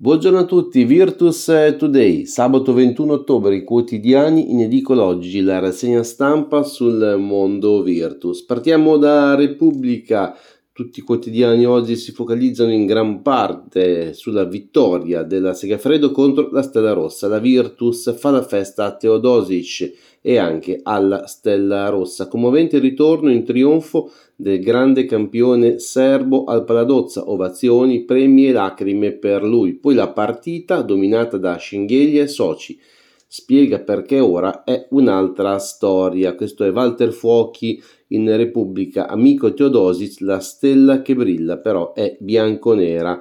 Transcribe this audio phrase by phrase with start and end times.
[0.00, 6.04] Buongiorno a tutti, Virtus Today, sabato 21 ottobre, i quotidiani in edicola oggi, la rassegna
[6.04, 8.44] stampa sul mondo Virtus.
[8.44, 10.38] Partiamo da Repubblica,
[10.72, 16.62] tutti i quotidiani oggi si focalizzano in gran parte sulla vittoria della Segafredo contro la
[16.62, 17.26] Stella Rossa.
[17.26, 22.28] La Virtus fa la festa a Teodosic e anche alla Stella Rossa.
[22.28, 29.42] Commovente ritorno in trionfo del grande campione serbo al Paladozza, ovazioni, premi e lacrime per
[29.42, 29.74] lui.
[29.74, 32.78] Poi la partita dominata da Schingheglia e Soci
[33.26, 36.34] spiega perché ora è un'altra storia.
[36.34, 43.20] Questo è Walter Fuochi in Repubblica, amico Teodosic, la stella che brilla però è bianconera.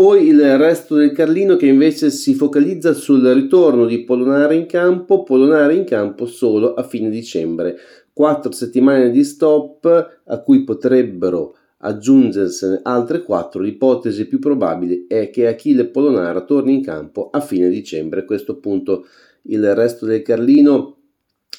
[0.00, 5.24] Poi il resto del Carlino che invece si focalizza sul ritorno di Polonare in campo,
[5.24, 7.76] Polonare in campo solo a fine dicembre.
[8.10, 15.46] Quattro settimane di stop a cui potrebbero aggiungersene altre quattro, l'ipotesi più probabile è che
[15.46, 18.24] Achille Polonara torni in campo a fine dicembre.
[18.24, 19.04] Questo appunto
[19.48, 20.96] il resto del Carlino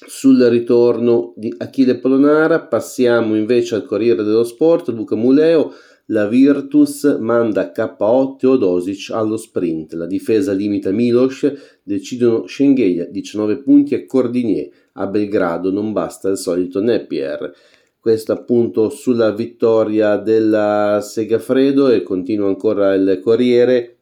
[0.07, 2.59] sul ritorno di Achille Polonara.
[2.59, 5.71] Passiamo invece al Corriere dello Sport, Luca Muleo.
[6.11, 9.93] La Virtus manda KO Teodosic allo sprint.
[9.93, 11.49] La difesa limita Milos,
[11.81, 14.69] decidono Schengeia 19 punti e Cordinier.
[14.93, 17.53] A Belgrado non basta il solito Napier
[18.01, 23.97] questo appunto sulla vittoria della Segafredo e continua ancora il Corriere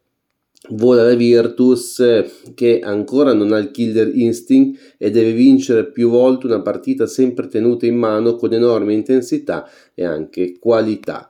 [0.70, 2.02] vola la Virtus
[2.56, 7.48] che ancora non ha il killer instinct e deve vincere più volte una partita sempre
[7.48, 11.30] tenuta in mano con enorme intensità e anche qualità.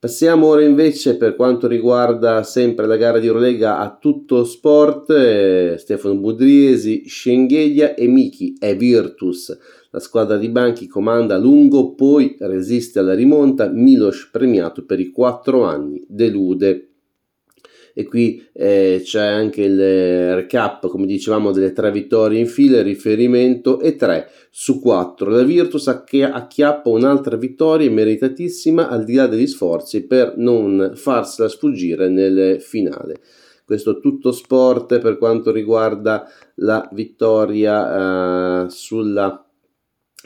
[0.00, 5.74] Passiamo ora invece per quanto riguarda sempre la gara di Eurolega a tutto sport, eh,
[5.76, 9.58] Stefano Budriesi, Schengelia e Miki è Virtus.
[9.90, 15.10] La squadra di Banchi comanda a lungo, poi resiste alla rimonta, Milos premiato per i
[15.10, 16.87] quattro anni, delude
[17.98, 23.80] e qui eh, c'è anche il recap, come dicevamo, delle tre vittorie in fila, riferimento
[23.80, 25.28] e 3 su 4.
[25.28, 32.08] La Virtus acchiappa un'altra vittoria meritatissima al di là degli sforzi per non farsela sfuggire
[32.08, 33.16] nel finale.
[33.64, 39.47] Questo tutto sport per quanto riguarda la vittoria eh, sulla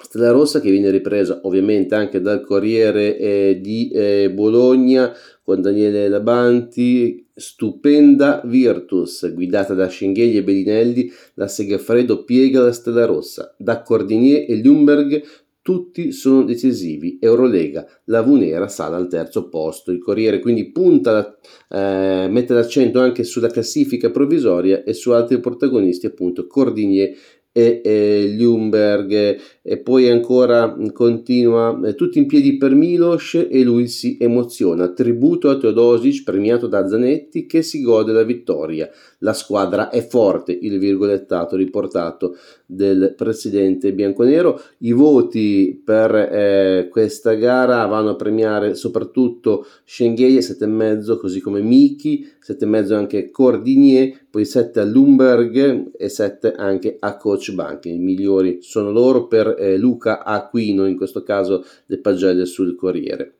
[0.02, 6.08] Stella Rossa che viene ripresa ovviamente anche dal Corriere eh, di eh, Bologna con Daniele
[6.08, 13.82] Labanti, stupenda Virtus, guidata da Schenghegli e Bellinelli, la Segafredo piega la Stella Rossa, da
[13.82, 15.22] Cordinier e Lumberg
[15.62, 17.18] tutti sono decisivi.
[17.20, 19.92] Eurolega, la Vunera sale al terzo posto.
[19.92, 21.36] Il Corriere quindi punta,
[21.70, 27.16] eh, mette l'accento anche sulla classifica provvisoria e su altri protagonisti, appunto Cordinier
[27.52, 33.86] e, e Ljungberg e poi ancora continua eh, tutti in piedi per Milos e lui
[33.86, 34.92] si emoziona.
[34.92, 38.90] Tributo a Teodosic premiato da Zanetti che si gode la vittoria.
[39.18, 42.36] La squadra è forte il virgolettato riportato
[42.66, 44.60] del presidente bianconero.
[44.78, 52.28] I voti per eh, questa gara vanno a premiare soprattutto Schengeia 7,5 così come Miki
[52.44, 57.84] 7,5 anche Cordinier poi 7 a Lumberg e 7 anche a Coach Bank.
[57.84, 63.34] I migliori sono loro per eh, Luca Aquino, in questo caso le pagelle sul Corriere.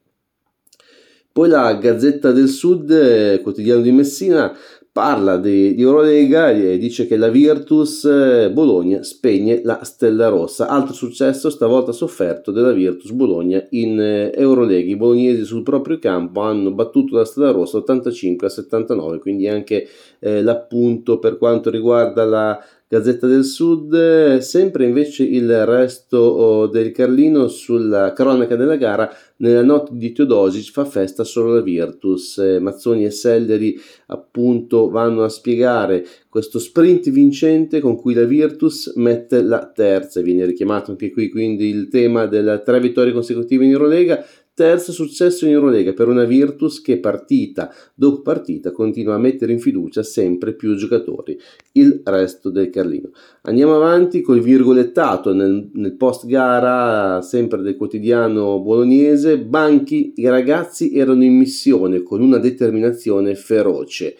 [1.33, 4.55] Poi la Gazzetta del Sud, eh, quotidiano di Messina,
[4.93, 10.69] parla di, di Eurolega e dice che la Virtus eh, Bologna spegne la Stella Rossa.
[10.69, 14.91] Altro successo stavolta sofferto della Virtus Bologna in eh, Eurolega.
[14.91, 19.89] I bolognesi sul proprio campo hanno battuto la Stella Rossa 85 a 79, quindi anche
[20.19, 26.93] eh, l'appunto per quanto riguarda la Gazzetta del Sud, sempre invece il resto oh, del
[26.93, 32.59] Carlino sulla cronaca della gara, nella notte di Teodosic fa festa solo la Virtus, eh,
[32.59, 39.41] Mazzoni e Selleri appunto vanno a spiegare questo sprint vincente con cui la Virtus mette
[39.41, 44.23] la terza, viene richiamato anche qui quindi il tema delle tre vittorie consecutive in Eurolega,
[44.55, 49.59] Terzo successo in Eurolega per una Virtus che partita dopo partita continua a mettere in
[49.59, 51.39] fiducia sempre più giocatori,
[51.73, 53.13] il resto del Carlino.
[53.45, 60.95] Andiamo avanti col virgolettato nel, nel post gara sempre del quotidiano bolognese, Banchi, i ragazzi
[60.95, 64.17] erano in missione con una determinazione feroce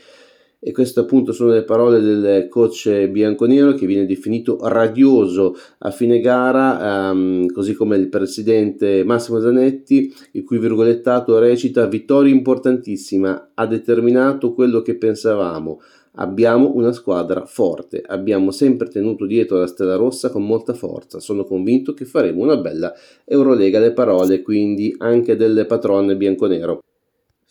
[0.65, 6.21] e queste appunto sono le parole del coach bianconero che viene definito radioso a fine
[6.21, 13.67] gara, um, così come il presidente Massimo Zanetti, il cui virgolettato recita vittoria importantissima, ha
[13.67, 15.81] determinato quello che pensavamo.
[16.17, 21.43] Abbiamo una squadra forte, abbiamo sempre tenuto dietro la Stella Rossa con molta forza, sono
[21.43, 22.95] convinto che faremo una bella
[23.25, 26.83] Eurolega, le parole quindi anche del patrone bianconero.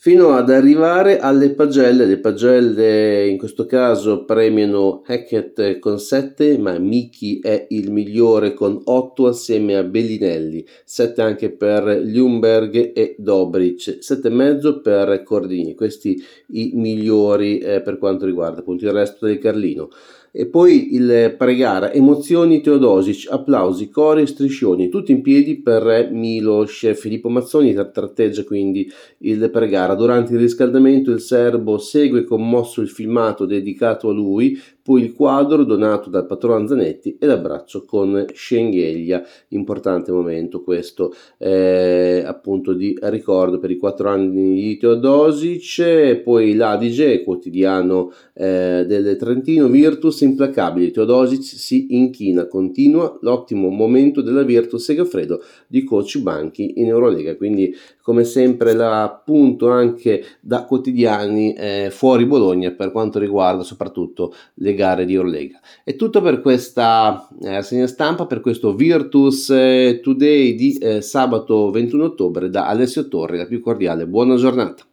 [0.03, 2.05] Fino ad arrivare alle pagelle.
[2.05, 8.81] Le pagelle in questo caso premiano Hackett con 7, ma Miki è il migliore con
[8.83, 16.71] 8 assieme a Bellinelli, 7 anche per Ljungberg e Dobric, 7,5 per Cordini, questi i
[16.73, 19.89] migliori eh, per quanto riguarda appunto il resto del Carlino.
[20.33, 26.89] E poi il pregara, emozioni Teodosic, applausi, cori e striscioni, tutti in piedi per Milos.
[26.95, 28.89] Filippo Mazzoni tratteggia quindi
[29.19, 29.93] il pregara.
[29.93, 35.63] Durante il riscaldamento il serbo segue commosso il filmato dedicato a lui, poi il quadro
[35.63, 43.59] donato dal patrono Zanetti e l'abbraccio con Schengelia, importante momento questo eh, appunto di ricordo
[43.59, 51.43] per i quattro anni di Teodosic, poi l'Adige, quotidiano eh, del Trentino, Virtus implacabili, Teodosic
[51.43, 58.23] si inchina, continua l'ottimo momento della Virtus Segafredo di coach Banchi in Eurolega, quindi come
[58.23, 65.13] sempre l'appunto anche da quotidiani eh, fuori Bologna per quanto riguarda soprattutto le gare di
[65.13, 65.59] Eurolega.
[65.83, 71.71] È tutto per questa eh, rassegna stampa, per questo Virtus eh, Today di eh, sabato
[71.71, 74.83] 21 ottobre da Alessio Torri, la più cordiale buona giornata.